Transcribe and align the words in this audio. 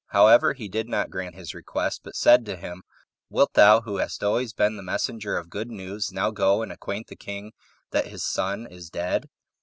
However, 0.07 0.53
he 0.53 0.67
did 0.67 0.89
not 0.89 1.11
grant 1.11 1.35
his 1.35 1.53
request, 1.53 2.01
but 2.03 2.15
said 2.15 2.43
to 2.47 2.55
him, 2.55 2.81
"Wilt 3.29 3.53
thou, 3.53 3.81
who 3.81 3.97
hast 3.97 4.23
always 4.23 4.51
been 4.51 4.75
the 4.75 4.81
messenger 4.81 5.37
of 5.37 5.47
good 5.51 5.69
news, 5.69 6.11
now 6.11 6.31
go 6.31 6.63
and 6.63 6.71
acquaint 6.71 7.05
the 7.05 7.15
king 7.15 7.51
that 7.91 8.07
his 8.07 8.25
son 8.27 8.65
is 8.65 8.89
dead?" 8.89 9.29